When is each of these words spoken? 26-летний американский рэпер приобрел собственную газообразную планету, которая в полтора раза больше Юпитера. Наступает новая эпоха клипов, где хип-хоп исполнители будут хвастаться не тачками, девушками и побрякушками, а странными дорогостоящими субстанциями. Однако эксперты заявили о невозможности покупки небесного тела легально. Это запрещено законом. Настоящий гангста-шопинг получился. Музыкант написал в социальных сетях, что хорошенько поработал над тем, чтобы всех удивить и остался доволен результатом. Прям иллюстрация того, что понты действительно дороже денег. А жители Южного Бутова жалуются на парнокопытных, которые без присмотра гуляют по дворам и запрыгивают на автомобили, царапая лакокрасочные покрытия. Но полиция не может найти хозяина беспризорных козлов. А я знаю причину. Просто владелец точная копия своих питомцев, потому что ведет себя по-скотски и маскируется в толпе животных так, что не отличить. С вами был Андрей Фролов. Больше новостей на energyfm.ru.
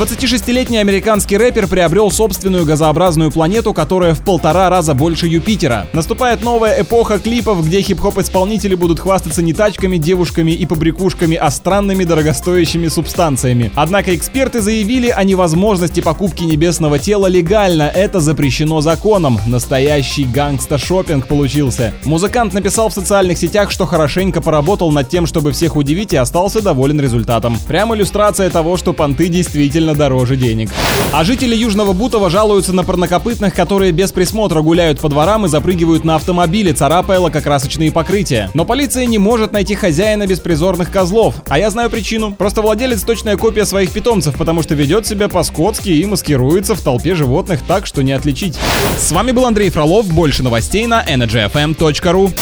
26-летний 0.00 0.78
американский 0.78 1.36
рэпер 1.36 1.66
приобрел 1.66 2.10
собственную 2.10 2.64
газообразную 2.64 3.32
планету, 3.32 3.74
которая 3.74 4.14
в 4.14 4.20
полтора 4.20 4.70
раза 4.70 4.94
больше 4.94 5.26
Юпитера. 5.26 5.88
Наступает 5.92 6.44
новая 6.44 6.82
эпоха 6.82 7.18
клипов, 7.18 7.66
где 7.66 7.80
хип-хоп 7.80 8.18
исполнители 8.18 8.76
будут 8.76 9.00
хвастаться 9.00 9.42
не 9.42 9.52
тачками, 9.52 9.96
девушками 9.96 10.52
и 10.52 10.64
побрякушками, 10.64 11.36
а 11.36 11.50
странными 11.50 12.04
дорогостоящими 12.04 12.88
субстанциями. 12.88 13.72
Однако 13.74 14.14
эксперты 14.14 14.60
заявили 14.60 15.08
о 15.08 15.24
невозможности 15.24 16.00
покупки 16.00 16.44
небесного 16.44 16.98
тела 16.98 17.26
легально. 17.26 17.84
Это 17.84 18.20
запрещено 18.20 18.80
законом. 18.80 19.40
Настоящий 19.46 20.24
гангста-шопинг 20.24 21.26
получился. 21.26 21.94
Музыкант 22.04 22.52
написал 22.54 22.90
в 22.90 22.94
социальных 22.94 23.38
сетях, 23.38 23.70
что 23.70 23.86
хорошенько 23.86 24.40
поработал 24.40 24.92
над 24.92 25.08
тем, 25.08 25.26
чтобы 25.26 25.52
всех 25.52 25.74
удивить 25.74 26.12
и 26.12 26.16
остался 26.16 26.62
доволен 26.62 27.00
результатом. 27.00 27.58
Прям 27.66 27.94
иллюстрация 27.94 28.50
того, 28.50 28.76
что 28.76 28.92
понты 28.92 29.28
действительно 29.28 29.69
дороже 29.78 30.36
денег. 30.36 30.70
А 31.12 31.24
жители 31.24 31.54
Южного 31.54 31.92
Бутова 31.92 32.30
жалуются 32.30 32.72
на 32.72 32.84
парнокопытных, 32.84 33.54
которые 33.54 33.92
без 33.92 34.12
присмотра 34.12 34.60
гуляют 34.62 35.00
по 35.00 35.08
дворам 35.08 35.46
и 35.46 35.48
запрыгивают 35.48 36.04
на 36.04 36.16
автомобили, 36.16 36.72
царапая 36.72 37.18
лакокрасочные 37.20 37.92
покрытия. 37.92 38.50
Но 38.54 38.64
полиция 38.64 39.06
не 39.06 39.18
может 39.18 39.52
найти 39.52 39.74
хозяина 39.74 40.26
беспризорных 40.26 40.90
козлов. 40.90 41.36
А 41.48 41.58
я 41.58 41.70
знаю 41.70 41.90
причину. 41.90 42.32
Просто 42.32 42.62
владелец 42.62 43.02
точная 43.02 43.36
копия 43.36 43.64
своих 43.64 43.92
питомцев, 43.92 44.36
потому 44.36 44.62
что 44.62 44.74
ведет 44.74 45.06
себя 45.06 45.28
по-скотски 45.28 45.90
и 45.90 46.04
маскируется 46.04 46.74
в 46.74 46.80
толпе 46.80 47.14
животных 47.14 47.60
так, 47.66 47.86
что 47.86 48.02
не 48.02 48.12
отличить. 48.12 48.58
С 48.98 49.12
вами 49.12 49.32
был 49.32 49.46
Андрей 49.46 49.70
Фролов. 49.70 50.06
Больше 50.06 50.42
новостей 50.42 50.86
на 50.86 51.04
energyfm.ru. 51.04 52.32